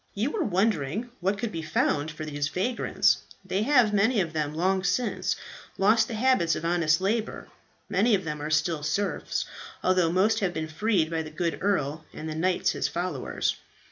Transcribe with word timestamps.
You 0.15 0.31
were 0.31 0.43
wondering 0.43 1.11
what 1.19 1.37
could 1.37 1.51
be 1.51 1.61
found 1.61 2.09
for 2.09 2.25
these 2.25 2.47
vagrants. 2.47 3.19
They 3.45 3.61
have 3.61 3.93
many 3.93 4.19
of 4.19 4.33
them 4.33 4.55
long 4.55 4.83
since 4.83 5.35
lost 5.77 6.07
the 6.07 6.15
habits 6.15 6.55
of 6.55 6.65
honest 6.65 7.01
labour. 7.01 7.49
Many 7.87 8.15
of 8.15 8.23
them 8.23 8.41
are 8.41 8.49
still 8.49 8.81
serfs, 8.81 9.45
although 9.83 10.11
most 10.11 10.39
have 10.39 10.55
been 10.55 10.67
freed 10.69 11.11
by 11.11 11.21
the 11.21 11.29
good 11.29 11.59
earl 11.61 12.03
and 12.15 12.27
the 12.27 12.33
knights 12.33 12.71
his 12.71 12.87
followers. 12.87 13.57